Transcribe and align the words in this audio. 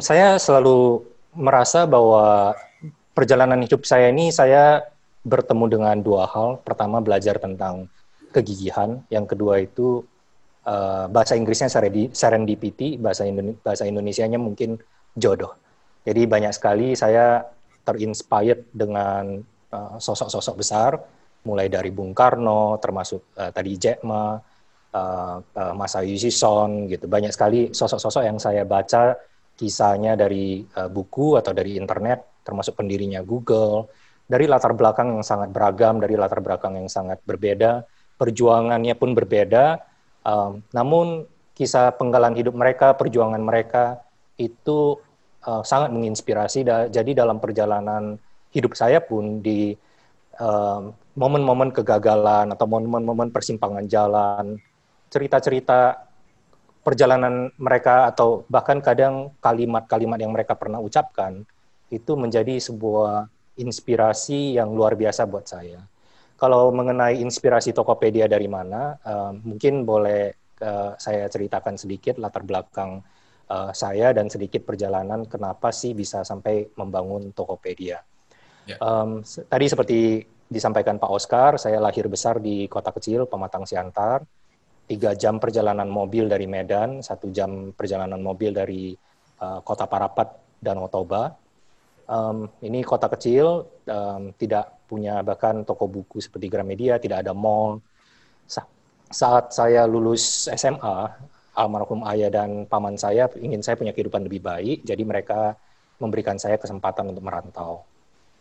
saya 0.00 0.38
selalu 0.38 1.02
merasa 1.36 1.84
bahwa 1.84 2.56
perjalanan 3.12 3.60
hidup 3.60 3.84
saya 3.84 4.08
ini 4.08 4.32
saya 4.32 4.86
bertemu 5.26 5.64
dengan 5.68 5.96
dua 6.00 6.24
hal. 6.30 6.62
Pertama 6.62 7.02
belajar 7.02 7.36
tentang 7.36 7.90
kegigihan, 8.32 9.04
yang 9.12 9.28
kedua 9.28 9.60
itu 9.60 10.06
uh, 10.64 11.06
bahasa 11.12 11.36
Inggrisnya 11.36 11.68
serendipity, 12.12 12.96
bahasa 12.96 13.28
Indone 13.28 13.58
bahasa 13.60 13.84
Indonesianya 13.84 14.40
mungkin 14.40 14.80
jodoh. 15.18 15.52
Jadi 16.02 16.26
banyak 16.26 16.52
sekali 16.56 16.98
saya 16.98 17.46
terinspired 17.82 18.74
dengan 18.74 19.38
eh, 19.70 19.96
sosok-sosok 19.98 20.54
uh, 20.54 20.58
besar, 20.58 20.90
mulai 21.46 21.70
dari 21.70 21.90
Bung 21.94 22.10
Karno, 22.14 22.78
termasuk 22.82 23.34
uh, 23.38 23.50
tadi 23.54 23.78
Jack 23.78 24.02
Ma, 24.06 24.34
uh, 24.34 25.36
uh, 25.38 25.74
Masayoshi 25.74 26.30
Son, 26.30 26.90
gitu. 26.90 27.06
Banyak 27.06 27.30
sekali 27.30 27.70
sosok-sosok 27.70 28.22
yang 28.26 28.38
saya 28.42 28.66
baca 28.66 29.14
kisahnya 29.62 30.18
dari 30.18 30.66
uh, 30.74 30.90
buku 30.90 31.38
atau 31.38 31.54
dari 31.54 31.78
internet, 31.78 32.42
termasuk 32.42 32.74
pendirinya 32.74 33.22
Google, 33.22 33.86
dari 34.26 34.50
latar 34.50 34.74
belakang 34.74 35.14
yang 35.14 35.22
sangat 35.22 35.54
beragam, 35.54 36.02
dari 36.02 36.18
latar 36.18 36.42
belakang 36.42 36.82
yang 36.82 36.90
sangat 36.90 37.22
berbeda, 37.22 37.86
perjuangannya 38.18 38.98
pun 38.98 39.14
berbeda, 39.14 39.78
um, 40.26 40.58
namun 40.74 41.30
kisah 41.54 41.94
penggalan 41.94 42.34
hidup 42.34 42.58
mereka, 42.58 42.98
perjuangan 42.98 43.38
mereka 43.38 44.02
itu 44.34 44.98
uh, 45.46 45.62
sangat 45.62 45.94
menginspirasi. 45.94 46.66
Da 46.66 46.90
jadi 46.90 47.22
dalam 47.22 47.38
perjalanan 47.38 48.18
hidup 48.50 48.74
saya 48.74 48.98
pun 48.98 49.38
di 49.38 49.78
momen-momen 51.14 51.70
uh, 51.70 51.74
kegagalan 51.76 52.50
atau 52.50 52.66
momen-momen 52.66 53.30
persimpangan 53.30 53.86
jalan, 53.86 54.58
cerita-cerita 55.12 56.10
perjalanan 56.82 57.54
mereka 57.56 58.10
atau 58.10 58.42
bahkan 58.50 58.82
kadang 58.82 59.30
kalimat-kalimat 59.38 60.18
yang 60.18 60.34
mereka 60.34 60.58
pernah 60.58 60.82
ucapkan 60.82 61.46
itu 61.94 62.12
menjadi 62.18 62.58
sebuah 62.58 63.30
inspirasi 63.54 64.58
yang 64.58 64.74
luar 64.74 64.98
biasa 64.98 65.22
buat 65.30 65.46
saya. 65.46 65.78
Kalau 66.34 66.74
mengenai 66.74 67.22
inspirasi 67.22 67.70
Tokopedia 67.70 68.26
dari 68.26 68.50
mana, 68.50 68.98
uh, 68.98 69.30
mungkin 69.30 69.86
boleh 69.86 70.34
uh, 70.58 70.98
saya 70.98 71.30
ceritakan 71.30 71.78
sedikit 71.78 72.18
latar 72.18 72.42
belakang 72.42 72.98
uh, 73.46 73.70
saya 73.70 74.10
dan 74.10 74.26
sedikit 74.26 74.66
perjalanan 74.66 75.22
kenapa 75.30 75.70
sih 75.70 75.94
bisa 75.94 76.26
sampai 76.26 76.66
membangun 76.74 77.30
Tokopedia. 77.30 78.02
Yeah. 78.66 78.82
Um, 78.82 79.22
tadi 79.22 79.66
seperti 79.70 79.98
disampaikan 80.50 80.98
Pak 80.98 81.10
Oscar, 81.14 81.50
saya 81.62 81.78
lahir 81.78 82.10
besar 82.10 82.42
di 82.42 82.66
kota 82.66 82.90
kecil 82.90 83.30
Pematang 83.30 83.62
Siantar 83.62 84.26
tiga 84.86 85.14
jam 85.14 85.38
perjalanan 85.38 85.86
mobil 85.86 86.26
dari 86.26 86.44
Medan, 86.50 87.00
satu 87.00 87.30
jam 87.30 87.70
perjalanan 87.72 88.18
mobil 88.18 88.50
dari 88.50 88.92
uh, 89.40 89.60
kota 89.62 89.86
Parapat 89.86 90.58
dan 90.58 90.78
Otoba. 90.82 91.32
Um, 92.06 92.50
ini 92.60 92.82
kota 92.82 93.08
kecil, 93.08 93.64
um, 93.88 94.34
tidak 94.36 94.84
punya 94.90 95.22
bahkan 95.24 95.64
toko 95.64 95.88
buku 95.88 96.20
seperti 96.20 96.50
Gramedia, 96.50 97.00
tidak 97.00 97.24
ada 97.24 97.32
mall. 97.32 97.80
Sa 98.44 98.66
saat 99.08 99.54
saya 99.54 99.86
lulus 99.88 100.50
SMA, 100.52 100.98
almarhum 101.56 102.04
ayah 102.08 102.28
dan 102.28 102.68
paman 102.68 102.98
saya 102.98 103.28
ingin 103.38 103.64
saya 103.64 103.78
punya 103.78 103.96
kehidupan 103.96 104.24
lebih 104.28 104.44
baik, 104.44 104.84
jadi 104.84 105.02
mereka 105.04 105.56
memberikan 106.02 106.36
saya 106.36 106.58
kesempatan 106.58 107.14
untuk 107.14 107.24
merantau. 107.24 107.86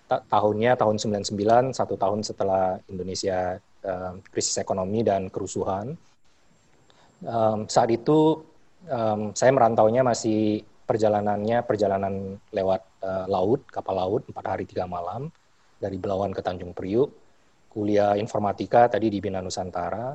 Ta 0.10 0.20
tahunnya 0.26 0.76
tahun 0.76 1.00
99, 1.00 1.78
satu 1.78 1.96
tahun 1.96 2.26
setelah 2.26 2.82
Indonesia 2.92 3.62
uh, 3.86 4.20
krisis 4.34 4.60
ekonomi 4.60 5.06
dan 5.06 5.32
kerusuhan 5.32 5.96
um, 7.26 7.66
saat 7.70 7.90
itu 7.94 8.42
um, 8.90 9.34
saya 9.34 9.52
merantaunya 9.54 10.02
masih 10.02 10.66
perjalanannya 10.86 11.64
perjalanan 11.64 12.36
lewat 12.52 12.82
uh, 13.00 13.26
laut 13.32 13.64
kapal 13.72 13.96
laut 13.96 14.22
empat 14.28 14.46
hari 14.58 14.64
tiga 14.68 14.84
malam 14.90 15.32
dari 15.80 15.98
Belawan 15.98 16.36
ke 16.36 16.44
Tanjung 16.44 16.76
Priuk. 16.76 17.10
Kuliah 17.72 18.20
informatika 18.20 18.92
tadi 18.92 19.08
di 19.08 19.24
Bina 19.24 19.40
Nusantara. 19.40 20.12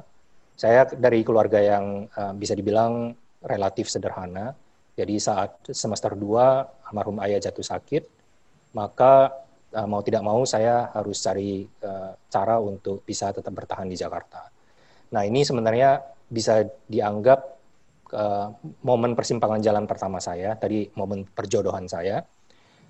Saya 0.56 0.84
dari 0.88 1.24
keluarga 1.24 1.56
yang 1.56 2.04
uh, 2.12 2.32
bisa 2.36 2.52
dibilang 2.52 3.16
relatif 3.40 3.88
sederhana. 3.88 4.52
Jadi 4.96 5.20
saat 5.20 5.60
semester 5.72 6.16
2 6.16 6.88
almarhum 6.88 7.20
ayah 7.24 7.40
jatuh 7.40 7.64
sakit 7.64 8.04
maka 8.72 9.32
uh, 9.72 9.88
mau 9.88 10.04
tidak 10.04 10.24
mau 10.24 10.44
saya 10.44 10.92
harus 10.92 11.20
cari 11.20 11.64
uh, 11.84 12.12
cara 12.28 12.60
untuk 12.60 13.00
bisa 13.04 13.32
tetap 13.32 13.52
bertahan 13.52 13.88
di 13.88 13.96
Jakarta. 13.96 14.48
Nah 15.12 15.22
ini 15.24 15.44
sebenarnya 15.44 16.15
bisa 16.26 16.66
dianggap 16.90 17.56
uh, 18.12 18.50
momen 18.82 19.14
persimpangan 19.14 19.62
jalan 19.62 19.84
pertama 19.86 20.18
saya, 20.18 20.54
tadi 20.58 20.90
momen 20.98 21.26
perjodohan 21.26 21.86
saya, 21.86 22.22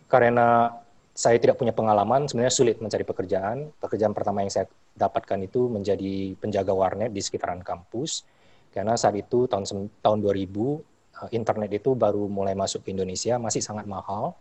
karena 0.08 0.72
saya 1.16 1.40
tidak 1.40 1.56
punya 1.56 1.72
pengalaman, 1.72 2.28
sebenarnya 2.28 2.52
sulit 2.52 2.76
mencari 2.76 3.00
pekerjaan. 3.00 3.72
Pekerjaan 3.80 4.12
pertama 4.12 4.44
yang 4.44 4.52
saya 4.52 4.68
dapatkan 4.92 5.40
itu 5.40 5.72
menjadi 5.72 6.36
penjaga 6.36 6.76
warnet 6.76 7.08
di 7.08 7.24
sekitaran 7.24 7.64
kampus, 7.64 8.28
karena 8.68 8.92
saat 9.00 9.16
itu 9.16 9.48
tahun 9.48 9.88
tahun 10.04 10.18
2000 10.20 10.36
eh, 10.36 11.28
internet 11.32 11.70
itu 11.72 11.96
baru 11.96 12.28
mulai 12.28 12.52
masuk 12.52 12.84
ke 12.84 12.92
Indonesia, 12.92 13.40
masih 13.40 13.64
sangat 13.64 13.88
mahal. 13.88 14.36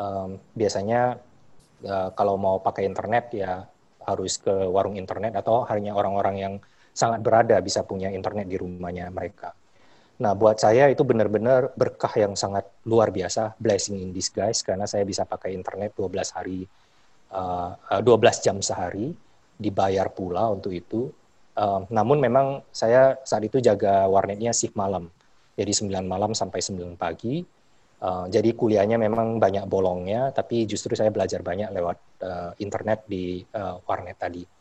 Um, 0.00 0.40
biasanya 0.56 1.20
uh, 1.84 2.08
kalau 2.16 2.40
mau 2.40 2.56
pakai 2.60 2.88
internet 2.88 3.36
ya 3.36 3.68
harus 4.04 4.40
ke 4.40 4.52
warung 4.68 4.96
internet 4.96 5.36
atau 5.36 5.64
hanya 5.68 5.92
orang-orang 5.92 6.36
yang 6.40 6.54
sangat 7.00 7.24
berada 7.24 7.56
bisa 7.64 7.80
punya 7.88 8.12
internet 8.12 8.44
di 8.44 8.60
rumahnya 8.60 9.08
mereka. 9.08 9.56
Nah, 10.20 10.36
buat 10.36 10.60
saya 10.60 10.92
itu 10.92 11.00
benar-benar 11.00 11.72
berkah 11.72 12.12
yang 12.12 12.36
sangat 12.36 12.68
luar 12.84 13.08
biasa, 13.08 13.56
blessing 13.56 14.04
in 14.04 14.12
disguise, 14.12 14.60
karena 14.60 14.84
saya 14.84 15.08
bisa 15.08 15.24
pakai 15.24 15.56
internet 15.56 15.96
12 15.96 16.36
hari, 16.36 16.60
uh, 17.32 17.72
12 18.04 18.44
jam 18.44 18.60
sehari, 18.60 19.16
dibayar 19.56 20.12
pula 20.12 20.52
untuk 20.52 20.76
itu. 20.76 21.08
Uh, 21.56 21.88
namun 21.88 22.20
memang 22.20 22.60
saya 22.68 23.16
saat 23.24 23.48
itu 23.48 23.64
jaga 23.64 24.04
warnetnya 24.12 24.52
shift 24.52 24.76
malam, 24.76 25.08
jadi 25.56 25.72
9 25.72 26.04
malam 26.04 26.36
sampai 26.36 26.60
9 26.60 27.00
pagi. 27.00 27.40
Uh, 28.00 28.28
jadi 28.28 28.52
kuliahnya 28.52 29.00
memang 29.00 29.40
banyak 29.40 29.64
bolongnya, 29.64 30.36
tapi 30.36 30.68
justru 30.68 30.92
saya 30.92 31.08
belajar 31.08 31.40
banyak 31.40 31.72
lewat 31.72 31.98
uh, 32.20 32.52
internet 32.60 33.08
di 33.08 33.40
uh, 33.56 33.80
warnet 33.88 34.20
tadi 34.20 34.59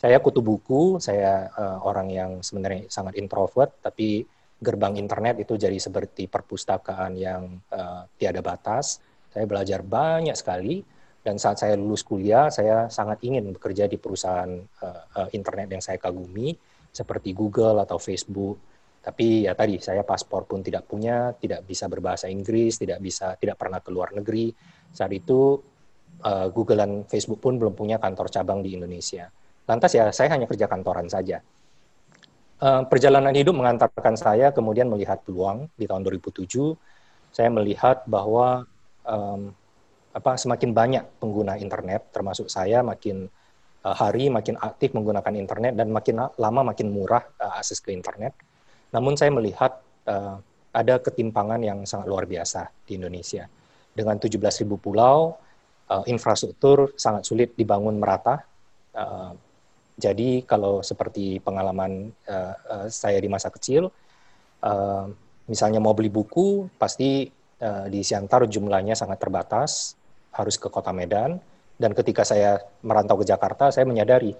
saya 0.00 0.16
kutu 0.24 0.40
buku, 0.40 0.96
saya 0.96 1.52
uh, 1.52 1.84
orang 1.84 2.08
yang 2.08 2.30
sebenarnya 2.40 2.88
sangat 2.88 3.20
introvert, 3.20 3.84
tapi 3.84 4.24
gerbang 4.56 4.96
internet 4.96 5.44
itu 5.44 5.60
jadi 5.60 5.76
seperti 5.76 6.24
perpustakaan 6.24 7.20
yang 7.20 7.60
uh, 7.68 8.08
tiada 8.16 8.40
batas. 8.40 9.04
Saya 9.28 9.44
belajar 9.44 9.84
banyak 9.84 10.32
sekali, 10.32 10.80
dan 11.20 11.36
saat 11.36 11.60
saya 11.60 11.76
lulus 11.76 12.00
kuliah, 12.00 12.48
saya 12.48 12.88
sangat 12.88 13.20
ingin 13.28 13.52
bekerja 13.52 13.84
di 13.92 14.00
perusahaan 14.00 14.48
uh, 14.80 15.02
uh, 15.20 15.28
internet 15.36 15.68
yang 15.68 15.84
saya 15.84 16.00
kagumi, 16.00 16.56
seperti 16.88 17.36
Google 17.36 17.84
atau 17.84 18.00
Facebook. 18.00 18.56
Tapi 19.04 19.44
ya 19.44 19.52
tadi 19.52 19.84
saya 19.84 20.00
paspor 20.00 20.48
pun 20.48 20.64
tidak 20.64 20.88
punya, 20.88 21.36
tidak 21.36 21.68
bisa 21.68 21.92
berbahasa 21.92 22.32
Inggris, 22.32 22.80
tidak 22.80 23.04
bisa, 23.04 23.36
tidak 23.36 23.60
pernah 23.60 23.84
ke 23.84 23.92
luar 23.92 24.16
negeri. 24.16 24.48
Saat 24.96 25.12
itu 25.12 25.60
uh, 26.24 26.48
Google 26.48 26.80
dan 26.80 26.92
Facebook 27.04 27.44
pun 27.44 27.60
belum 27.60 27.76
punya 27.76 28.00
kantor 28.00 28.32
cabang 28.32 28.64
di 28.64 28.80
Indonesia. 28.80 29.28
Lantas 29.70 29.94
ya 29.94 30.10
saya 30.10 30.34
hanya 30.34 30.50
kerja 30.50 30.66
kantoran 30.66 31.06
saja. 31.06 31.38
Uh, 32.58 32.82
perjalanan 32.90 33.30
hidup 33.30 33.54
mengantarkan 33.54 34.18
saya 34.18 34.50
kemudian 34.50 34.90
melihat 34.90 35.22
peluang 35.22 35.70
di 35.78 35.86
tahun 35.86 36.02
2007. 36.02 36.50
Saya 37.30 37.46
melihat 37.54 38.02
bahwa 38.10 38.66
um, 39.06 39.54
apa 40.10 40.34
semakin 40.34 40.74
banyak 40.74 41.04
pengguna 41.22 41.54
internet, 41.54 42.10
termasuk 42.10 42.50
saya 42.50 42.82
makin 42.82 43.30
uh, 43.86 43.94
hari 43.94 44.26
makin 44.26 44.58
aktif 44.58 44.90
menggunakan 44.90 45.38
internet 45.38 45.78
dan 45.78 45.94
makin 45.94 46.18
lama 46.34 46.74
makin 46.74 46.90
murah 46.90 47.22
uh, 47.38 47.62
akses 47.62 47.78
ke 47.78 47.94
internet. 47.94 48.34
Namun 48.90 49.14
saya 49.14 49.30
melihat 49.30 49.78
uh, 50.10 50.42
ada 50.74 50.98
ketimpangan 50.98 51.62
yang 51.62 51.86
sangat 51.86 52.10
luar 52.10 52.26
biasa 52.26 52.74
di 52.82 52.98
Indonesia. 52.98 53.46
Dengan 53.94 54.18
17.000 54.18 54.66
pulau, 54.82 55.38
uh, 55.90 56.04
infrastruktur 56.10 56.90
sangat 56.98 57.22
sulit 57.22 57.54
dibangun 57.54 58.02
merata. 58.02 58.42
Uh, 58.90 59.34
jadi 60.00 60.42
kalau 60.48 60.80
seperti 60.80 61.36
pengalaman 61.44 62.08
uh, 62.24 62.54
uh, 62.56 62.86
saya 62.88 63.20
di 63.20 63.28
masa 63.28 63.52
kecil, 63.52 63.92
uh, 64.64 65.04
misalnya 65.44 65.78
mau 65.78 65.92
beli 65.92 66.08
buku, 66.08 66.72
pasti 66.80 67.28
uh, 67.60 67.86
di 67.92 68.00
Siantar 68.00 68.48
jumlahnya 68.48 68.96
sangat 68.96 69.20
terbatas, 69.20 69.94
harus 70.32 70.56
ke 70.56 70.72
kota 70.72 70.90
Medan. 70.96 71.36
Dan 71.80 71.92
ketika 71.96 72.24
saya 72.24 72.60
merantau 72.84 73.20
ke 73.20 73.24
Jakarta, 73.28 73.68
saya 73.68 73.84
menyadari 73.88 74.32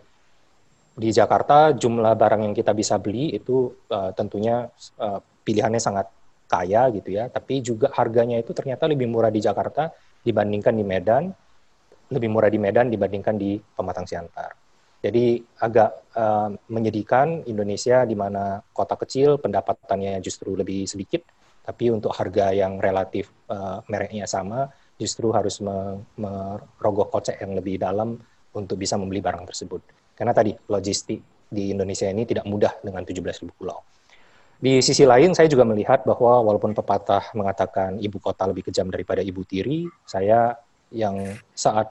di 0.96 1.08
Jakarta 1.08 1.72
jumlah 1.72 2.12
barang 2.12 2.44
yang 2.44 2.54
kita 2.56 2.76
bisa 2.76 3.00
beli 3.00 3.32
itu 3.32 3.72
uh, 3.88 4.12
tentunya 4.12 4.68
uh, 5.00 5.20
pilihannya 5.44 5.80
sangat 5.80 6.08
kaya 6.50 6.90
gitu 6.92 7.14
ya, 7.14 7.30
tapi 7.30 7.62
juga 7.62 7.88
harganya 7.94 8.36
itu 8.36 8.50
ternyata 8.50 8.90
lebih 8.90 9.06
murah 9.06 9.30
di 9.30 9.38
Jakarta 9.40 9.88
dibandingkan 10.20 10.74
di 10.74 10.84
Medan, 10.84 11.30
lebih 12.10 12.28
murah 12.28 12.50
di 12.50 12.58
Medan 12.58 12.90
dibandingkan 12.90 13.38
di 13.38 13.56
Pematang 13.56 14.04
Siantar. 14.04 14.59
Jadi 15.00 15.41
agak 15.64 16.12
uh, 16.12 16.52
menyedihkan 16.69 17.49
Indonesia 17.49 18.05
di 18.05 18.12
mana 18.12 18.61
kota 18.73 19.00
kecil 19.00 19.41
pendapatannya 19.41 20.20
justru 20.20 20.52
lebih 20.56 20.85
sedikit, 20.85 21.25
Tapi 21.61 21.93
untuk 21.93 22.11
harga 22.17 22.50
yang 22.50 22.81
relatif 22.81 23.31
uh, 23.52 23.85
mereknya 23.87 24.25
sama, 24.26 24.67
justru 24.99 25.31
harus 25.31 25.61
merogoh 26.17 27.06
kocek 27.12 27.41
yang 27.41 27.52
lebih 27.55 27.79
dalam 27.79 28.17
untuk 28.56 28.81
bisa 28.81 28.99
membeli 28.99 29.23
barang 29.23 29.47
tersebut. 29.47 29.81
Karena 30.17 30.35
tadi 30.35 30.52
logistik 30.69 31.20
di 31.46 31.70
Indonesia 31.70 32.08
ini 32.08 32.26
tidak 32.26 32.49
mudah 32.49 32.75
dengan 32.85 33.05
17.000 33.06 33.55
pulau. 33.55 33.81
Di 34.61 34.85
sisi 34.85 35.08
lain, 35.08 35.32
saya 35.32 35.49
juga 35.49 35.64
melihat 35.64 36.05
bahwa 36.05 36.44
walaupun 36.44 36.76
pepatah 36.76 37.32
mengatakan 37.32 37.96
ibu 37.96 38.20
kota 38.20 38.44
lebih 38.44 38.69
kejam 38.69 38.93
daripada 38.93 39.25
ibu 39.25 39.41
tiri, 39.49 39.88
saya 40.05 40.53
yang 40.93 41.17
saat 41.56 41.88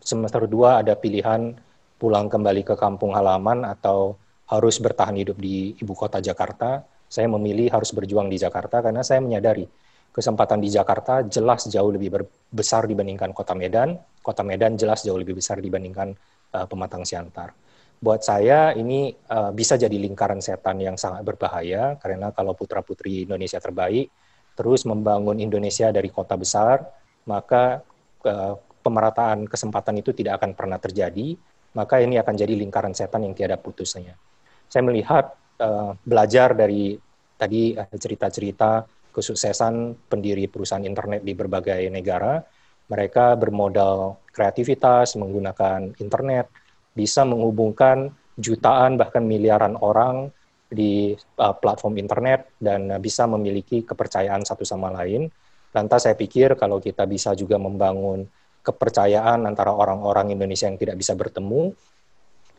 semester 0.00 0.48
2 0.48 0.80
ada 0.86 0.96
pilihan 0.96 1.52
pulang 1.96 2.28
kembali 2.28 2.62
ke 2.62 2.74
kampung 2.76 3.16
halaman 3.16 3.64
atau 3.64 4.16
harus 4.46 4.78
bertahan 4.78 5.16
hidup 5.18 5.36
di 5.40 5.74
ibu 5.80 5.92
kota 5.96 6.22
Jakarta, 6.22 6.84
saya 7.10 7.26
memilih 7.26 7.72
harus 7.72 7.90
berjuang 7.90 8.30
di 8.30 8.38
Jakarta 8.38 8.82
karena 8.84 9.02
saya 9.02 9.18
menyadari 9.22 9.66
kesempatan 10.14 10.62
di 10.62 10.72
Jakarta 10.72 11.20
jelas 11.26 11.68
jauh 11.68 11.92
lebih 11.92 12.24
besar 12.48 12.88
dibandingkan 12.88 13.36
kota 13.36 13.52
Medan, 13.52 13.98
kota 14.24 14.40
Medan 14.40 14.78
jelas 14.80 15.04
jauh 15.04 15.18
lebih 15.18 15.36
besar 15.36 15.60
dibandingkan 15.60 16.14
uh, 16.56 16.64
Pematang 16.64 17.04
Siantar. 17.04 17.52
Buat 17.96 18.24
saya 18.24 18.76
ini 18.76 19.12
uh, 19.12 19.52
bisa 19.52 19.76
jadi 19.80 19.92
lingkaran 19.96 20.40
setan 20.40 20.80
yang 20.80 21.00
sangat 21.00 21.24
berbahaya 21.24 21.96
karena 21.96 22.32
kalau 22.32 22.52
putra 22.52 22.84
putri 22.84 23.24
Indonesia 23.24 23.56
terbaik 23.56 24.12
terus 24.56 24.88
membangun 24.88 25.36
Indonesia 25.36 25.92
dari 25.92 26.08
kota 26.08 26.36
besar 26.36 26.80
maka 27.28 27.80
uh, 28.24 28.54
pemerataan 28.84 29.44
kesempatan 29.48 30.00
itu 30.00 30.12
tidak 30.16 30.40
akan 30.40 30.52
pernah 30.56 30.80
terjadi 30.80 31.36
maka 31.76 32.00
ini 32.00 32.16
akan 32.16 32.34
jadi 32.34 32.56
lingkaran 32.56 32.96
setan 32.96 33.28
yang 33.28 33.36
tiada 33.36 33.60
putusnya 33.60 34.16
saya 34.66 34.82
melihat 34.82 35.36
uh, 35.60 35.92
belajar 36.02 36.56
dari 36.56 36.96
tadi 37.36 37.76
cerita-cerita 37.76 38.88
kesuksesan 39.12 40.08
pendiri 40.08 40.48
perusahaan 40.48 40.82
internet 40.82 41.20
di 41.20 41.36
berbagai 41.36 41.84
negara 41.92 42.40
mereka 42.88 43.36
bermodal 43.36 44.24
kreativitas 44.32 45.14
menggunakan 45.20 45.94
internet 46.00 46.48
bisa 46.96 47.28
menghubungkan 47.28 48.08
jutaan 48.40 48.96
bahkan 48.96 49.24
miliaran 49.24 49.76
orang 49.80 50.32
di 50.66 51.14
uh, 51.38 51.54
platform 51.56 51.96
internet 51.98 52.50
dan 52.58 52.90
bisa 52.98 53.24
memiliki 53.30 53.86
kepercayaan 53.86 54.42
satu 54.42 54.66
sama 54.66 54.90
lain. 54.90 55.30
Lantas 55.70 56.08
saya 56.08 56.16
pikir 56.18 56.58
kalau 56.58 56.82
kita 56.82 57.06
bisa 57.06 57.36
juga 57.36 57.60
membangun 57.60 58.26
kepercayaan 58.66 59.46
antara 59.46 59.70
orang-orang 59.70 60.34
Indonesia 60.34 60.66
yang 60.66 60.74
tidak 60.74 60.98
bisa 60.98 61.14
bertemu, 61.14 61.70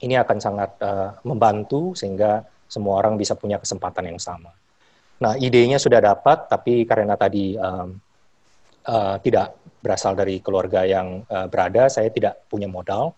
ini 0.08 0.16
akan 0.16 0.38
sangat 0.40 0.72
uh, 0.80 1.20
membantu 1.28 1.92
sehingga 1.92 2.48
semua 2.72 3.04
orang 3.04 3.20
bisa 3.20 3.36
punya 3.36 3.60
kesempatan 3.60 4.16
yang 4.16 4.20
sama. 4.24 4.56
Nah, 5.20 5.36
idenya 5.36 5.76
sudah 5.76 6.00
dapat, 6.00 6.48
tapi 6.48 6.88
karena 6.88 7.20
tadi 7.20 7.60
um, 7.60 8.00
uh, 8.88 9.20
tidak 9.20 9.60
berasal 9.84 10.16
dari 10.16 10.40
keluarga 10.40 10.88
yang 10.88 11.28
uh, 11.28 11.52
berada, 11.52 11.92
saya 11.92 12.08
tidak 12.08 12.48
punya 12.48 12.72
modal 12.72 13.12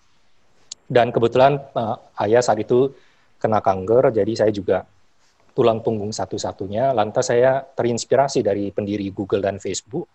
dan 0.90 1.14
kebetulan 1.14 1.62
uh, 1.78 2.02
ayah 2.26 2.42
saat 2.42 2.58
itu 2.66 2.90
kena 3.38 3.62
kanker, 3.62 4.10
jadi 4.10 4.34
saya 4.34 4.50
juga 4.50 4.90
tulang 5.54 5.86
punggung 5.86 6.10
satu-satunya. 6.10 6.98
Lantas 6.98 7.30
saya 7.30 7.62
terinspirasi 7.62 8.42
dari 8.42 8.74
pendiri 8.74 9.14
Google 9.14 9.46
dan 9.46 9.62
Facebook. 9.62 10.10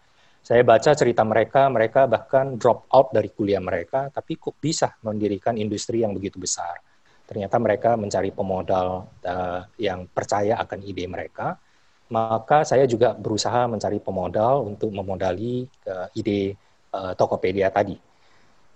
Saya 0.45 0.61
baca 0.61 0.93
cerita 0.93 1.25
mereka, 1.25 1.73
mereka 1.73 2.05
bahkan 2.05 2.61
drop 2.61 2.85
out 2.93 3.09
dari 3.17 3.33
kuliah 3.33 3.65
mereka, 3.65 4.13
tapi 4.13 4.37
kok 4.37 4.61
bisa 4.61 4.93
mendirikan 5.01 5.57
industri 5.57 6.05
yang 6.05 6.13
begitu 6.13 6.37
besar. 6.37 6.77
Ternyata 7.25 7.57
mereka 7.57 7.97
mencari 7.97 8.29
pemodal 8.29 9.09
uh, 9.25 9.61
yang 9.81 10.05
percaya 10.05 10.61
akan 10.61 10.85
ide 10.85 11.09
mereka. 11.09 11.57
Maka 12.13 12.69
saya 12.69 12.85
juga 12.85 13.17
berusaha 13.17 13.65
mencari 13.65 13.97
pemodal 14.05 14.69
untuk 14.69 14.93
memodali 14.93 15.65
uh, 15.89 16.13
ide 16.13 16.53
uh, 16.93 17.17
Tokopedia 17.17 17.73
tadi 17.73 17.97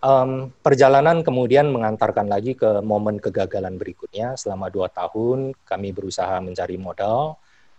um, 0.03 0.51
perjalanan 0.63 1.23
kemudian 1.27 1.71
mengantarkan 1.71 2.31
lagi 2.31 2.55
ke 2.55 2.83
momen 2.83 3.19
kegagalan 3.19 3.79
berikutnya. 3.79 4.39
Selama 4.39 4.71
dua 4.71 4.89
tahun 4.91 5.55
kami 5.67 5.89
berusaha 5.95 6.39
mencari 6.43 6.77
modal, 6.79 7.39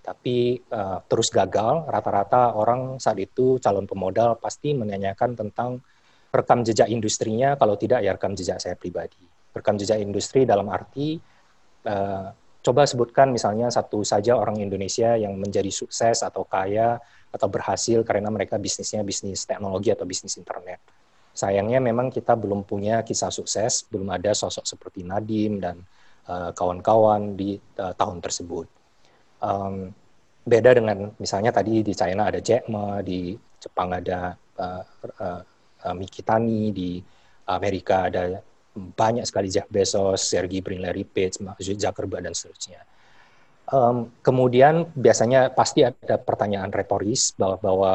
tapi 0.09 0.57
uh, 0.73 1.05
terus 1.05 1.29
gagal. 1.29 1.85
Rata-rata 1.85 2.57
orang 2.57 2.97
saat 2.97 3.21
itu 3.21 3.61
calon 3.61 3.85
pemodal 3.85 4.41
pasti 4.41 4.73
menanyakan 4.73 5.37
tentang 5.37 5.77
rekam 6.33 6.65
jejak 6.65 6.89
industrinya, 6.89 7.53
kalau 7.53 7.77
tidak 7.77 8.01
ya 8.01 8.17
rekam 8.17 8.33
jejak 8.33 8.57
saya 8.57 8.73
pribadi. 8.73 9.21
Rekam 9.53 9.77
jejak 9.77 10.01
industri 10.01 10.49
dalam 10.49 10.65
arti 10.73 11.21
uh, 11.85 12.33
coba 12.65 12.89
sebutkan 12.89 13.29
misalnya 13.29 13.69
satu 13.69 14.01
saja 14.01 14.33
orang 14.33 14.57
Indonesia 14.57 15.13
yang 15.13 15.37
menjadi 15.37 15.69
sukses 15.69 16.25
atau 16.25 16.43
kaya 16.43 16.97
atau 17.29 17.45
berhasil 17.45 18.01
karena 18.01 18.33
mereka 18.33 18.57
bisnisnya 18.57 19.05
bisnis 19.05 19.45
teknologi 19.45 19.93
atau 19.93 20.03
bisnis 20.03 20.35
internet 20.35 20.81
sayangnya 21.39 21.79
memang 21.79 22.11
kita 22.11 22.35
belum 22.35 22.67
punya 22.67 23.05
kisah 23.07 23.31
sukses, 23.31 23.87
belum 23.87 24.11
ada 24.11 24.35
sosok 24.35 24.67
seperti 24.67 25.07
Nadim 25.07 25.63
dan 25.63 25.79
eh, 26.27 26.51
kawan-kawan 26.53 27.33
uh, 27.33 27.35
di 27.39 27.55
uh, 27.79 27.93
tahun 27.95 28.19
tersebut. 28.19 28.67
Um, 29.39 29.95
beda 30.49 30.73
dengan 30.73 31.13
misalnya 31.21 31.53
tadi 31.53 31.85
di 31.85 31.93
China 31.93 32.25
ada 32.25 32.41
Jack 32.41 32.65
Ma, 32.73 33.05
di 33.05 33.37
Jepang 33.61 33.93
ada 33.93 34.33
uh, 34.57 34.83
uh, 35.21 35.41
Mikitani, 35.93 36.73
di 36.73 36.97
Amerika 37.45 38.09
ada 38.09 38.41
banyak 38.73 39.25
sekali 39.25 39.49
Jeff 39.53 39.69
Bezos, 39.69 40.25
Sergey 40.25 40.65
Brin, 40.65 40.81
Larry 40.81 41.05
Page, 41.05 41.41
Zuckerberg 41.61 42.25
dan 42.25 42.33
seterusnya. 42.33 42.81
Um, 43.69 44.09
kemudian 44.25 44.89
biasanya 44.97 45.53
pasti 45.53 45.85
ada 45.85 46.17
pertanyaan 46.17 46.73
retoris 46.73 47.37
bahwa, 47.37 47.57
bahwa 47.61 47.93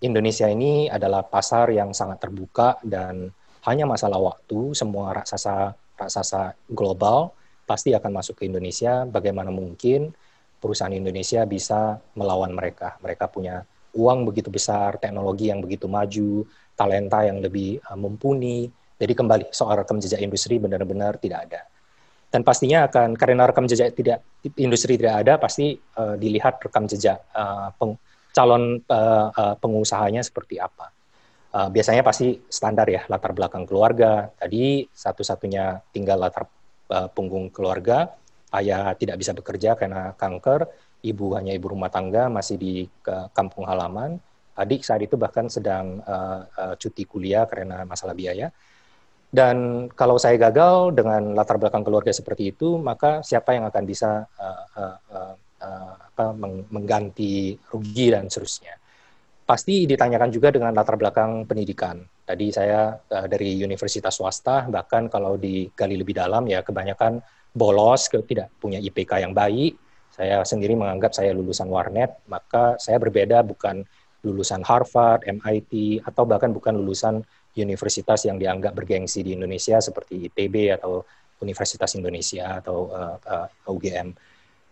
Indonesia 0.00 0.46
ini 0.46 0.86
adalah 0.86 1.26
pasar 1.26 1.74
yang 1.74 1.90
sangat 1.90 2.22
terbuka 2.22 2.78
dan 2.86 3.34
hanya 3.66 3.84
masalah 3.84 4.22
waktu 4.22 4.72
semua 4.72 5.12
raksasa 5.12 5.74
raksasa 5.98 6.56
global 6.70 7.34
pasti 7.68 7.92
akan 7.92 8.22
masuk 8.22 8.40
ke 8.40 8.48
Indonesia. 8.48 9.04
Bagaimana 9.04 9.50
mungkin 9.52 10.14
perusahaan 10.60 10.92
Indonesia 10.92 11.42
bisa 11.48 11.96
melawan 12.14 12.52
mereka? 12.52 13.00
Mereka 13.00 13.32
punya 13.32 13.64
uang 13.96 14.28
begitu 14.28 14.52
besar, 14.52 15.00
teknologi 15.00 15.50
yang 15.50 15.64
begitu 15.64 15.90
maju, 15.90 16.46
talenta 16.76 17.26
yang 17.26 17.42
lebih 17.42 17.80
uh, 17.88 17.98
mumpuni. 17.98 18.70
Jadi 19.00 19.12
kembali 19.16 19.44
soal 19.50 19.80
rekam 19.80 19.96
jejak 19.96 20.20
industri 20.20 20.60
benar-benar 20.60 21.16
tidak 21.16 21.48
ada. 21.48 21.60
Dan 22.30 22.46
pastinya 22.46 22.86
akan 22.86 23.18
karena 23.18 23.48
rekam 23.48 23.66
jejak 23.66 23.96
tidak 23.96 24.22
industri 24.60 24.94
tidak 24.94 25.26
ada, 25.26 25.34
pasti 25.40 25.74
uh, 25.74 26.14
dilihat 26.14 26.62
rekam 26.62 26.86
jejak 26.86 27.18
uh, 27.34 27.74
peng, 27.74 27.98
calon 28.30 28.78
uh, 28.86 29.28
uh, 29.34 29.54
pengusahanya 29.58 30.22
seperti 30.22 30.62
apa. 30.62 30.94
Uh, 31.50 31.66
biasanya 31.66 32.06
pasti 32.06 32.38
standar 32.46 32.86
ya 32.86 33.02
latar 33.10 33.34
belakang 33.34 33.66
keluarga. 33.66 34.30
Tadi 34.30 34.86
satu-satunya 34.86 35.82
tinggal 35.90 36.22
latar 36.22 36.46
uh, 36.94 37.10
punggung 37.10 37.50
keluarga, 37.50 38.06
ayah 38.56 38.94
tidak 38.98 39.16
bisa 39.20 39.32
bekerja 39.36 39.78
karena 39.78 40.14
kanker, 40.18 40.66
ibu 41.06 41.32
hanya 41.38 41.54
ibu 41.54 41.72
rumah 41.72 41.88
tangga 41.88 42.26
masih 42.28 42.56
di 42.58 42.74
kampung 43.32 43.64
halaman, 43.64 44.20
adik 44.60 44.84
saat 44.84 45.00
itu 45.00 45.16
bahkan 45.16 45.48
sedang 45.48 46.04
uh, 46.04 46.44
uh, 46.44 46.74
cuti 46.76 47.08
kuliah 47.08 47.48
karena 47.48 47.88
masalah 47.88 48.12
biaya. 48.12 48.52
Dan 49.30 49.86
kalau 49.94 50.18
saya 50.18 50.34
gagal 50.34 50.90
dengan 50.90 51.38
latar 51.38 51.54
belakang 51.54 51.86
keluarga 51.86 52.10
seperti 52.10 52.50
itu, 52.50 52.82
maka 52.82 53.22
siapa 53.22 53.54
yang 53.54 53.62
akan 53.70 53.84
bisa 53.86 54.26
apa, 55.62 56.34
mengganti 56.66 57.54
rugi 57.70 58.10
dan 58.10 58.26
seterusnya. 58.26 58.74
Pasti 59.46 59.86
ditanyakan 59.86 60.34
juga 60.34 60.50
dengan 60.50 60.74
latar 60.74 60.98
belakang 60.98 61.46
pendidikan. 61.46 62.02
Tadi 62.26 62.50
saya 62.50 62.98
dari 63.30 63.62
universitas 63.62 64.18
swasta, 64.18 64.66
bahkan 64.66 65.06
kalau 65.06 65.38
digali 65.38 65.94
lebih 65.94 66.18
dalam 66.18 66.50
ya 66.50 66.66
kebanyakan 66.66 67.22
bolos, 67.54 68.06
ke, 68.06 68.22
tidak 68.26 68.50
punya 68.58 68.78
IPK 68.78 69.26
yang 69.26 69.34
baik. 69.34 69.76
Saya 70.10 70.42
sendiri 70.44 70.76
menganggap 70.76 71.16
saya 71.16 71.32
lulusan 71.32 71.70
warnet, 71.70 72.20
maka 72.28 72.76
saya 72.76 73.00
berbeda 73.00 73.40
bukan 73.46 73.82
lulusan 74.20 74.60
Harvard, 74.66 75.24
MIT, 75.24 76.04
atau 76.04 76.28
bahkan 76.28 76.52
bukan 76.52 76.76
lulusan 76.76 77.24
universitas 77.56 78.28
yang 78.28 78.36
dianggap 78.36 78.76
bergengsi 78.76 79.24
di 79.24 79.34
Indonesia 79.34 79.80
seperti 79.80 80.30
ITB 80.30 80.76
atau 80.76 81.02
Universitas 81.40 81.96
Indonesia 81.96 82.60
atau 82.60 82.92
uh, 82.92 83.16
uh, 83.16 83.48
UGM 83.72 84.12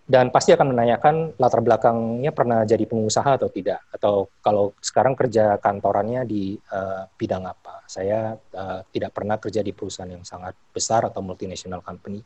dan 0.09 0.33
pasti 0.33 0.57
akan 0.57 0.73
menanyakan 0.73 1.37
latar 1.37 1.61
belakangnya 1.61 2.33
pernah 2.33 2.65
jadi 2.65 2.81
pengusaha 2.89 3.37
atau 3.37 3.53
tidak? 3.53 3.85
Atau 3.93 4.33
kalau 4.41 4.73
sekarang 4.81 5.13
kerja 5.13 5.61
kantorannya 5.61 6.25
di 6.25 6.57
uh, 6.57 7.05
bidang 7.21 7.45
apa? 7.45 7.85
Saya 7.85 8.33
uh, 8.33 8.81
tidak 8.89 9.13
pernah 9.13 9.37
kerja 9.37 9.61
di 9.61 9.77
perusahaan 9.77 10.09
yang 10.09 10.25
sangat 10.25 10.57
besar 10.73 11.05
atau 11.05 11.21
multinational 11.21 11.85
company 11.85 12.25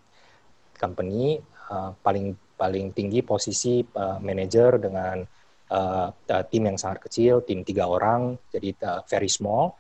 company 0.83 1.39
uh, 1.71 1.95
paling 2.03 2.35
paling 2.59 2.91
tinggi 2.91 3.23
posisi 3.23 3.87
uh, 3.95 4.19
manager 4.19 4.83
dengan 4.83 5.23
uh, 5.71 6.09
uh, 6.11 6.45
tim 6.51 6.67
yang 6.67 6.79
sangat 6.79 7.07
kecil 7.07 7.47
tim 7.47 7.63
tiga 7.63 7.87
orang 7.87 8.35
jadi 8.51 8.75
uh, 8.83 9.01
very 9.07 9.31
small 9.31 9.79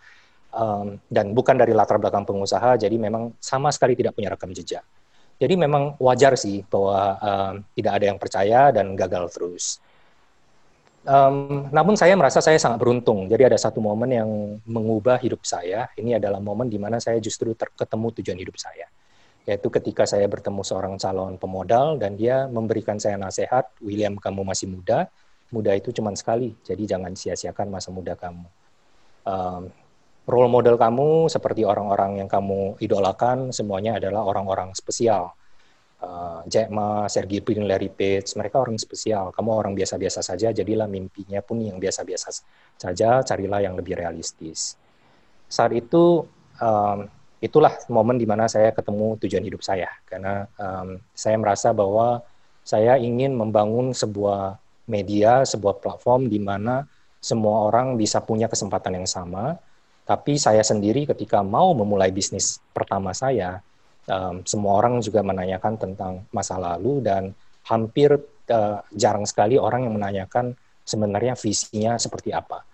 um, 0.54 1.02
dan 1.10 1.34
bukan 1.34 1.58
dari 1.58 1.74
latar 1.74 1.98
belakang 1.98 2.22
pengusaha 2.22 2.78
jadi 2.78 2.94
memang 2.94 3.34
sama 3.42 3.74
sekali 3.74 3.98
tidak 3.98 4.14
punya 4.14 4.30
rekam 4.30 4.54
jejak 4.54 4.86
jadi 5.42 5.58
memang 5.58 5.98
wajar 5.98 6.38
sih 6.38 6.62
bahwa 6.70 7.18
um, 7.18 7.54
tidak 7.74 7.92
ada 7.98 8.04
yang 8.06 8.18
percaya 8.22 8.70
dan 8.70 8.94
gagal 8.94 9.26
terus. 9.34 9.82
Um, 11.02 11.66
namun 11.74 11.98
saya 11.98 12.14
merasa 12.14 12.38
saya 12.38 12.62
sangat 12.62 12.78
beruntung. 12.78 13.26
Jadi 13.26 13.50
ada 13.50 13.58
satu 13.58 13.82
momen 13.82 14.06
yang 14.06 14.30
mengubah 14.62 15.18
hidup 15.18 15.42
saya. 15.42 15.90
Ini 15.98 16.22
adalah 16.22 16.38
momen 16.38 16.70
di 16.70 16.78
mana 16.78 17.02
saya 17.02 17.18
justru 17.18 17.58
terketemu 17.58 18.22
tujuan 18.22 18.38
hidup 18.38 18.54
saya. 18.54 18.86
Yaitu 19.42 19.68
ketika 19.74 20.06
saya 20.06 20.30
bertemu 20.30 20.62
seorang 20.62 20.94
calon 20.98 21.34
pemodal 21.34 21.98
dan 21.98 22.14
dia 22.14 22.46
memberikan 22.46 22.96
saya 22.96 23.18
nasihat, 23.18 23.74
William 23.82 24.14
kamu 24.14 24.46
masih 24.46 24.70
muda, 24.70 25.10
muda 25.50 25.74
itu 25.74 25.90
cuma 25.90 26.14
sekali, 26.14 26.54
jadi 26.62 26.96
jangan 26.96 27.12
sia-siakan 27.12 27.68
masa 27.68 27.90
muda 27.90 28.14
kamu. 28.14 28.46
Um, 29.26 29.62
role 30.30 30.50
model 30.50 30.78
kamu 30.78 31.26
seperti 31.26 31.66
orang-orang 31.66 32.22
yang 32.22 32.30
kamu 32.30 32.78
idolakan, 32.78 33.50
semuanya 33.50 33.98
adalah 33.98 34.22
orang-orang 34.22 34.70
spesial 34.78 35.34
uh, 36.02 36.40
Jack 36.50 36.68
Ma, 36.68 37.06
Sergey 37.06 37.40
Brin, 37.40 37.64
Larry 37.64 37.88
Page, 37.88 38.34
mereka 38.34 38.60
orang 38.60 38.76
spesial. 38.76 39.30
Kamu 39.30 39.50
orang 39.54 39.72
biasa-biasa 39.72 40.20
saja, 40.20 40.50
jadilah 40.50 40.90
mimpinya 40.90 41.40
pun 41.40 41.62
yang 41.62 41.78
biasa-biasa 41.78 42.28
saja, 42.76 43.22
carilah 43.22 43.62
yang 43.62 43.78
lebih 43.78 43.94
realistis. 43.96 44.74
Saat 45.46 45.72
itu, 45.72 46.26
um, 46.58 46.98
itulah 47.42 47.74
momen 47.90 48.16
di 48.16 48.24
mana 48.24 48.46
saya 48.46 48.70
ketemu 48.70 49.18
tujuan 49.18 49.42
hidup 49.42 49.66
saya, 49.66 49.90
karena 50.06 50.46
um, 50.54 51.02
saya 51.10 51.34
merasa 51.36 51.74
bahwa 51.74 52.22
saya 52.62 52.94
ingin 53.02 53.34
membangun 53.34 53.90
sebuah 53.90 54.62
media, 54.86 55.42
sebuah 55.42 55.82
platform 55.82 56.30
di 56.30 56.38
mana 56.38 56.86
semua 57.18 57.66
orang 57.66 57.98
bisa 57.98 58.22
punya 58.22 58.46
kesempatan 58.46 59.02
yang 59.02 59.08
sama, 59.10 59.58
tapi 60.06 60.38
saya 60.38 60.62
sendiri 60.62 61.06
ketika 61.06 61.42
mau 61.42 61.74
memulai 61.74 62.14
bisnis 62.14 62.62
pertama 62.70 63.10
saya, 63.10 63.58
um, 64.06 64.46
semua 64.46 64.78
orang 64.78 65.02
juga 65.02 65.26
menanyakan 65.26 65.74
tentang 65.78 66.22
masa 66.30 66.58
lalu 66.62 67.02
dan 67.02 67.34
hampir 67.66 68.18
uh, 68.50 68.78
jarang 68.94 69.26
sekali 69.26 69.58
orang 69.58 69.86
yang 69.86 69.94
menanyakan 69.94 70.54
sebenarnya 70.82 71.38
visinya 71.38 71.98
seperti 71.98 72.34
apa. 72.34 72.66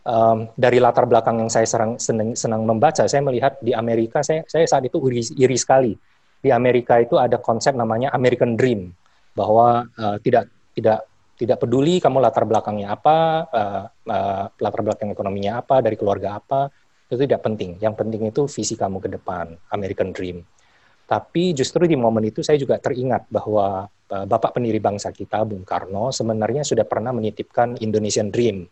Um, 0.00 0.48
dari 0.56 0.80
latar 0.80 1.04
belakang 1.04 1.44
yang 1.44 1.52
saya 1.52 1.68
serang, 1.68 2.00
senang, 2.00 2.32
senang 2.32 2.64
membaca, 2.64 3.04
saya 3.04 3.20
melihat 3.20 3.60
di 3.60 3.76
Amerika, 3.76 4.24
saya, 4.24 4.48
saya 4.48 4.64
saat 4.64 4.88
itu 4.88 4.96
iri, 5.04 5.20
iri 5.36 5.56
sekali. 5.60 5.92
Di 6.40 6.48
Amerika 6.48 6.96
itu 6.96 7.20
ada 7.20 7.36
konsep 7.36 7.76
namanya 7.76 8.08
American 8.16 8.56
Dream, 8.56 8.96
bahwa 9.36 9.84
uh, 10.00 10.16
tidak 10.24 10.48
tidak 10.72 11.04
tidak 11.36 11.56
peduli 11.60 12.00
kamu 12.00 12.16
latar 12.16 12.48
belakangnya 12.48 12.96
apa, 12.96 13.44
uh, 13.52 13.84
uh, 14.08 14.44
latar 14.56 14.80
belakang 14.80 15.12
ekonominya 15.12 15.60
apa, 15.60 15.84
dari 15.84 16.00
keluarga 16.00 16.40
apa, 16.40 16.72
itu 17.12 17.20
tidak 17.28 17.44
penting. 17.44 17.76
Yang 17.76 17.94
penting 18.00 18.22
itu 18.24 18.48
visi 18.48 18.80
kamu 18.80 19.04
ke 19.04 19.08
depan, 19.20 19.52
American 19.76 20.16
Dream. 20.16 20.40
Tapi 21.04 21.52
justru 21.52 21.84
di 21.84 21.98
momen 21.98 22.24
itu 22.24 22.40
saya 22.40 22.56
juga 22.56 22.80
teringat 22.80 23.28
bahwa 23.28 23.84
uh, 23.84 24.24
Bapak 24.24 24.56
pendiri 24.56 24.80
bangsa 24.80 25.12
kita, 25.12 25.44
Bung 25.44 25.68
Karno, 25.68 26.08
sebenarnya 26.08 26.64
sudah 26.64 26.88
pernah 26.88 27.12
menitipkan 27.12 27.76
Indonesian 27.84 28.32
Dream, 28.32 28.64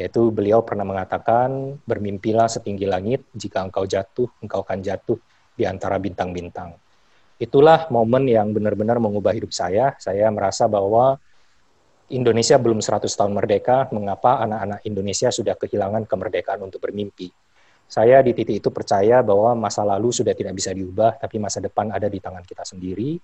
yaitu 0.00 0.32
beliau 0.32 0.64
pernah 0.64 0.88
mengatakan, 0.88 1.76
bermimpilah 1.84 2.48
setinggi 2.48 2.88
langit, 2.88 3.28
jika 3.36 3.60
engkau 3.60 3.84
jatuh, 3.84 4.32
engkau 4.40 4.64
akan 4.64 4.80
jatuh 4.80 5.20
di 5.52 5.68
antara 5.68 6.00
bintang-bintang. 6.00 6.72
Itulah 7.36 7.92
momen 7.92 8.24
yang 8.24 8.56
benar-benar 8.56 8.96
mengubah 8.96 9.36
hidup 9.36 9.52
saya. 9.52 9.92
Saya 10.00 10.32
merasa 10.32 10.64
bahwa 10.64 11.20
Indonesia 12.08 12.56
belum 12.56 12.80
100 12.80 13.06
tahun 13.12 13.32
merdeka, 13.36 13.92
mengapa 13.92 14.40
anak-anak 14.40 14.80
Indonesia 14.88 15.28
sudah 15.28 15.54
kehilangan 15.60 16.08
kemerdekaan 16.08 16.64
untuk 16.64 16.80
bermimpi 16.80 17.28
saya 17.90 18.22
di 18.22 18.30
titik 18.30 18.62
itu 18.62 18.70
percaya 18.70 19.18
bahwa 19.18 19.66
masa 19.66 19.82
lalu 19.82 20.14
sudah 20.14 20.30
tidak 20.30 20.54
bisa 20.54 20.70
diubah, 20.70 21.18
tapi 21.18 21.42
masa 21.42 21.58
depan 21.58 21.90
ada 21.90 22.06
di 22.06 22.22
tangan 22.22 22.46
kita 22.46 22.62
sendiri. 22.62 23.18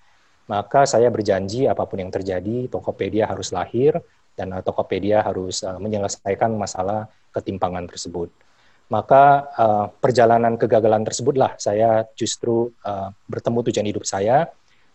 Maka 0.51 0.83
saya 0.91 1.07
berjanji 1.07 1.71
apa 1.71 1.87
pun 1.87 2.03
yang 2.03 2.11
terjadi, 2.11 2.67
Tokopedia 2.67 3.31
harus 3.31 3.55
lahir 3.55 3.95
dan 4.37 4.53
Tokopedia 4.61 5.25
harus 5.25 5.65
uh, 5.65 5.81
menyelesaikan 5.81 6.53
masalah 6.55 7.09
ketimpangan 7.33 7.89
tersebut. 7.89 8.29
Maka 8.87 9.51
uh, 9.59 9.87
perjalanan 9.99 10.55
kegagalan 10.55 11.03
tersebutlah 11.03 11.59
saya 11.59 12.07
justru 12.15 12.71
uh, 12.87 13.11
bertemu 13.27 13.59
tujuan 13.67 13.89
hidup 13.91 14.05
saya 14.07 14.47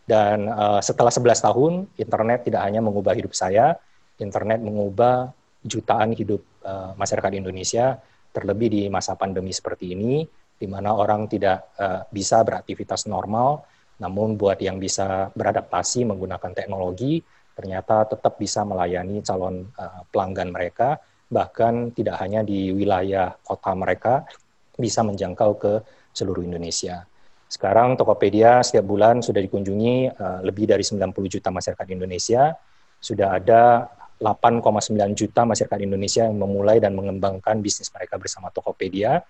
dan 0.07 0.47
uh, 0.47 0.79
setelah 0.79 1.11
11 1.11 1.47
tahun 1.51 1.73
internet 1.99 2.47
tidak 2.47 2.61
hanya 2.63 2.79
mengubah 2.79 3.11
hidup 3.11 3.35
saya, 3.35 3.75
internet 4.21 4.63
mengubah 4.63 5.35
jutaan 5.61 6.15
hidup 6.15 6.41
uh, 6.63 6.95
masyarakat 6.97 7.31
Indonesia 7.37 7.99
terlebih 8.31 8.71
di 8.71 8.81
masa 8.87 9.19
pandemi 9.19 9.51
seperti 9.51 9.91
ini, 9.91 10.23
di 10.55 10.67
mana 10.69 10.95
orang 10.95 11.27
tidak 11.27 11.75
uh, 11.77 12.07
bisa 12.07 12.41
beraktivitas 12.47 13.05
normal, 13.11 13.67
namun 13.99 14.39
buat 14.39 14.57
yang 14.57 14.79
bisa 14.79 15.29
beradaptasi 15.35 16.07
menggunakan 16.07 16.51
teknologi, 16.55 17.21
ternyata 17.61 18.09
tetap 18.09 18.41
bisa 18.41 18.65
melayani 18.65 19.21
calon 19.21 19.69
uh, 19.77 20.01
pelanggan 20.09 20.49
mereka, 20.49 20.97
bahkan 21.29 21.93
tidak 21.93 22.17
hanya 22.17 22.41
di 22.41 22.73
wilayah 22.73 23.37
kota 23.45 23.77
mereka, 23.77 24.25
bisa 24.73 25.05
menjangkau 25.05 25.61
ke 25.61 25.73
seluruh 26.09 26.41
Indonesia. 26.41 27.05
Sekarang 27.45 27.93
Tokopedia 27.93 28.65
setiap 28.65 28.89
bulan 28.89 29.21
sudah 29.21 29.37
dikunjungi 29.45 30.17
uh, 30.17 30.39
lebih 30.41 30.65
dari 30.65 30.81
90 30.81 31.13
juta 31.29 31.53
masyarakat 31.53 31.87
Indonesia, 31.93 32.57
sudah 32.97 33.37
ada 33.37 33.85
8,9 34.17 35.17
juta 35.17 35.45
masyarakat 35.45 35.79
Indonesia 35.81 36.25
yang 36.25 36.37
memulai 36.37 36.81
dan 36.81 36.97
mengembangkan 36.97 37.61
bisnis 37.61 37.93
mereka 37.93 38.17
bersama 38.17 38.49
Tokopedia. 38.49 39.21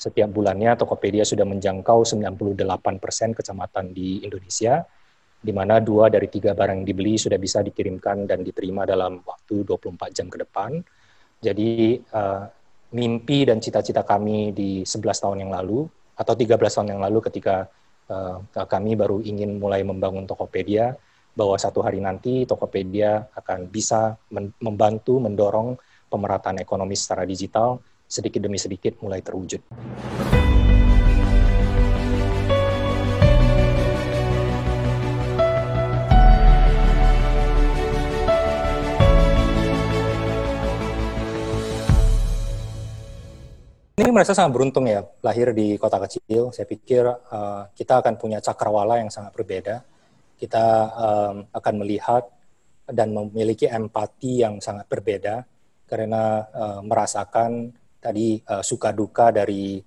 Setiap 0.00 0.32
bulannya 0.32 0.76
Tokopedia 0.80 1.28
sudah 1.28 1.44
menjangkau 1.44 2.04
98 2.08 2.56
persen 2.96 3.36
kecamatan 3.36 3.92
di 3.92 4.24
Indonesia, 4.24 4.80
di 5.40 5.52
mana 5.56 5.80
dua 5.80 6.12
dari 6.12 6.28
tiga 6.28 6.52
barang 6.52 6.84
yang 6.84 6.86
dibeli 6.86 7.16
sudah 7.16 7.40
bisa 7.40 7.64
dikirimkan 7.64 8.28
dan 8.28 8.44
diterima 8.44 8.84
dalam 8.84 9.24
waktu 9.24 9.64
24 9.64 10.12
jam 10.12 10.28
ke 10.28 10.36
depan. 10.44 10.84
Jadi 11.40 11.96
uh, 12.12 12.44
mimpi 12.92 13.48
dan 13.48 13.64
cita-cita 13.64 14.04
kami 14.04 14.52
di 14.52 14.84
11 14.84 15.24
tahun 15.24 15.38
yang 15.48 15.52
lalu, 15.56 15.88
atau 16.12 16.34
13 16.36 16.60
tahun 16.60 16.88
yang 16.92 17.00
lalu 17.00 17.18
ketika 17.24 17.72
uh, 18.12 18.44
kami 18.68 18.92
baru 19.00 19.24
ingin 19.24 19.56
mulai 19.56 19.80
membangun 19.80 20.28
Tokopedia, 20.28 20.92
bahwa 21.32 21.56
satu 21.56 21.80
hari 21.80 22.04
nanti 22.04 22.44
Tokopedia 22.44 23.32
akan 23.32 23.72
bisa 23.72 24.20
membantu 24.60 25.16
mendorong 25.16 25.80
pemerataan 26.12 26.60
ekonomi 26.60 26.98
secara 26.98 27.24
digital 27.24 27.80
sedikit 28.10 28.42
demi 28.44 28.58
sedikit 28.58 28.98
mulai 29.00 29.22
terwujud. 29.24 29.62
Ini 44.00 44.08
merasa 44.16 44.32
sangat 44.32 44.56
beruntung 44.56 44.88
ya, 44.88 45.04
lahir 45.20 45.52
di 45.52 45.76
kota 45.76 46.00
kecil. 46.00 46.48
Saya 46.56 46.64
pikir 46.64 47.04
uh, 47.04 47.68
kita 47.76 48.00
akan 48.00 48.16
punya 48.16 48.40
cakrawala 48.40 48.96
yang 48.96 49.12
sangat 49.12 49.36
berbeda. 49.36 49.84
Kita 50.40 50.64
um, 50.96 51.44
akan 51.52 51.74
melihat 51.84 52.24
dan 52.88 53.12
memiliki 53.12 53.68
empati 53.68 54.40
yang 54.40 54.56
sangat 54.56 54.88
berbeda 54.88 55.44
karena 55.84 56.48
uh, 56.48 56.80
merasakan 56.80 57.76
tadi 58.00 58.40
uh, 58.48 58.64
suka 58.64 58.88
duka 58.96 59.36
dari 59.36 59.84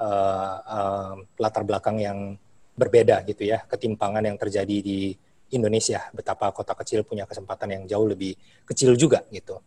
uh, 0.00 0.54
uh, 0.64 1.14
latar 1.36 1.60
belakang 1.68 2.00
yang 2.00 2.32
berbeda 2.72 3.28
gitu 3.28 3.44
ya 3.44 3.60
ketimpangan 3.68 4.24
yang 4.24 4.40
terjadi 4.40 4.76
di 4.80 5.12
Indonesia. 5.52 6.08
Betapa 6.16 6.48
kota 6.56 6.72
kecil 6.80 7.04
punya 7.04 7.28
kesempatan 7.28 7.76
yang 7.76 7.84
jauh 7.84 8.08
lebih 8.08 8.32
kecil 8.64 8.96
juga 8.96 9.20
gitu 9.28 9.60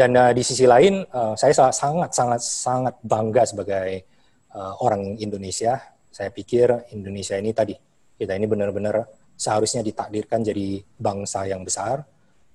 dan 0.00 0.16
uh, 0.16 0.32
di 0.32 0.40
sisi 0.40 0.64
lain 0.64 1.04
uh, 1.12 1.36
saya 1.36 1.52
sangat 1.68 2.16
sangat 2.16 2.40
sangat 2.40 2.94
bangga 3.04 3.44
sebagai 3.44 4.08
uh, 4.56 4.80
orang 4.80 5.20
Indonesia 5.20 5.76
saya 6.08 6.32
pikir 6.32 6.88
Indonesia 6.96 7.36
ini 7.36 7.52
tadi 7.52 7.76
kita 8.16 8.32
ini 8.32 8.48
benar-benar 8.48 9.04
seharusnya 9.40 9.80
ditakdirkan 9.80 10.44
jadi 10.44 10.84
bangsa 11.00 11.48
yang 11.48 11.64
besar. 11.64 12.04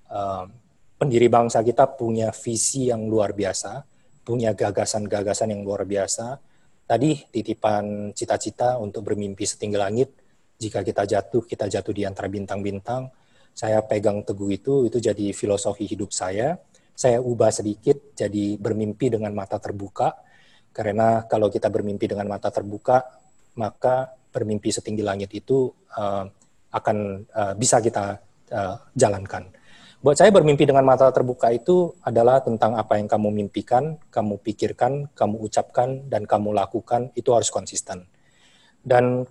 Uh, 0.06 0.46
pendiri 0.94 1.26
bangsa 1.26 1.66
kita 1.66 1.98
punya 1.98 2.30
visi 2.30 2.86
yang 2.86 3.10
luar 3.10 3.34
biasa, 3.34 3.82
punya 4.22 4.54
gagasan-gagasan 4.54 5.50
yang 5.50 5.66
luar 5.66 5.82
biasa. 5.82 6.38
Tadi 6.86 7.26
titipan 7.34 8.14
cita-cita 8.14 8.78
untuk 8.78 9.02
bermimpi 9.02 9.42
setinggi 9.42 9.74
langit. 9.74 10.14
Jika 10.56 10.86
kita 10.86 11.02
jatuh, 11.02 11.42
kita 11.42 11.66
jatuh 11.66 11.90
di 11.90 12.06
antara 12.06 12.30
bintang-bintang. 12.30 13.10
Saya 13.50 13.82
pegang 13.82 14.22
teguh 14.22 14.54
itu, 14.54 14.86
itu 14.86 15.02
jadi 15.02 15.34
filosofi 15.34 15.90
hidup 15.90 16.14
saya. 16.14 16.54
Saya 16.96 17.20
ubah 17.20 17.52
sedikit 17.52 18.16
jadi 18.16 18.56
bermimpi 18.56 19.12
dengan 19.12 19.36
mata 19.36 19.60
terbuka. 19.60 20.16
Karena 20.72 21.28
kalau 21.28 21.52
kita 21.52 21.68
bermimpi 21.68 22.08
dengan 22.08 22.24
mata 22.28 22.48
terbuka, 22.48 23.04
maka 23.60 24.16
bermimpi 24.32 24.72
setinggi 24.72 25.04
langit 25.04 25.32
itu 25.36 25.68
uh, 25.96 26.24
akan 26.72 26.96
uh, 27.32 27.52
bisa 27.56 27.80
kita 27.84 28.16
uh, 28.52 28.76
jalankan. 28.96 29.48
Buat 30.00 30.20
saya 30.20 30.30
bermimpi 30.32 30.68
dengan 30.68 30.84
mata 30.84 31.08
terbuka 31.08 31.48
itu 31.52 31.96
adalah 32.04 32.44
tentang 32.44 32.76
apa 32.76 33.00
yang 33.00 33.08
kamu 33.08 33.32
mimpikan, 33.32 33.96
kamu 34.12 34.38
pikirkan, 34.44 35.08
kamu 35.16 35.40
ucapkan, 35.40 36.04
dan 36.06 36.28
kamu 36.28 36.52
lakukan, 36.52 37.10
itu 37.16 37.32
harus 37.32 37.48
konsisten. 37.48 38.04
Dan 38.84 39.24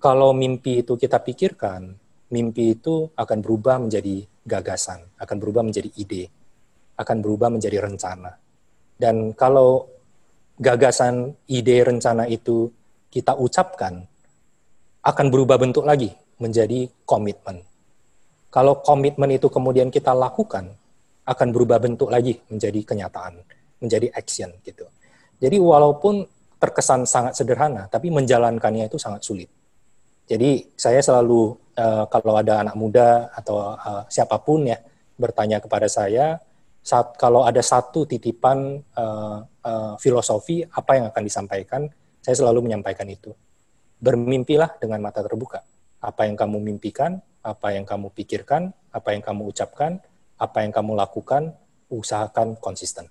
kalau 0.00 0.32
mimpi 0.32 0.82
itu 0.82 0.96
kita 0.96 1.20
pikirkan, 1.20 1.94
mimpi 2.32 2.74
itu 2.74 3.06
akan 3.12 3.38
berubah 3.44 3.78
menjadi 3.78 4.24
gagasan, 4.42 5.04
akan 5.20 5.36
berubah 5.36 5.62
menjadi 5.62 5.92
ide. 5.94 6.32
Akan 6.96 7.16
berubah 7.20 7.48
menjadi 7.52 7.84
rencana. 7.84 8.32
Dan 8.96 9.36
kalau 9.36 9.88
gagasan, 10.56 11.36
ide, 11.46 11.84
rencana 11.84 12.24
itu 12.24 12.72
kita 13.12 13.36
ucapkan, 13.36 14.00
akan 15.04 15.26
berubah 15.28 15.60
bentuk 15.60 15.84
lagi 15.84 16.10
menjadi 16.40 16.88
komitmen. 17.04 17.62
Kalau 18.48 18.80
komitmen 18.80 19.36
itu 19.36 19.52
kemudian 19.52 19.92
kita 19.92 20.16
lakukan, 20.16 20.72
akan 21.26 21.48
berubah 21.52 21.82
bentuk 21.82 22.08
lagi 22.08 22.40
menjadi 22.48 22.80
kenyataan, 22.86 23.42
menjadi 23.82 24.08
action 24.16 24.50
gitu. 24.64 24.88
Jadi 25.36 25.60
walaupun 25.60 26.24
terkesan 26.56 27.04
sangat 27.04 27.36
sederhana, 27.36 27.90
tapi 27.92 28.08
menjalankannya 28.08 28.88
itu 28.88 28.96
sangat 28.96 29.20
sulit. 29.20 29.50
Jadi 30.26 30.72
saya 30.74 30.98
selalu 31.04 31.54
uh, 31.76 32.04
kalau 32.08 32.34
ada 32.40 32.64
anak 32.64 32.74
muda 32.74 33.28
atau 33.36 33.76
uh, 33.76 34.02
siapa 34.08 34.40
pun 34.40 34.64
ya 34.64 34.80
bertanya 35.20 35.60
kepada 35.60 35.86
saya, 35.86 36.40
saat 36.86 37.18
kalau 37.18 37.42
ada 37.42 37.58
satu 37.58 38.06
titipan 38.06 38.78
uh, 38.94 39.42
uh, 39.42 39.94
filosofi 39.98 40.62
apa 40.62 40.94
yang 40.94 41.10
akan 41.10 41.22
disampaikan, 41.26 41.90
saya 42.22 42.38
selalu 42.38 42.70
menyampaikan 42.70 43.10
itu. 43.10 43.34
Bermimpilah 43.98 44.78
dengan 44.78 45.02
mata 45.02 45.18
terbuka. 45.18 45.66
Apa 45.98 46.30
yang 46.30 46.38
kamu 46.38 46.62
mimpikan, 46.62 47.18
apa 47.42 47.74
yang 47.74 47.82
kamu 47.82 48.14
pikirkan, 48.14 48.70
apa 48.94 49.08
yang 49.10 49.22
kamu 49.26 49.50
ucapkan, 49.50 49.98
apa 50.38 50.62
yang 50.62 50.70
kamu 50.70 50.94
lakukan, 50.94 51.58
usahakan 51.90 52.54
konsisten. 52.62 53.10